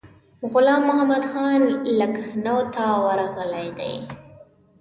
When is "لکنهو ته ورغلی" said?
1.99-3.67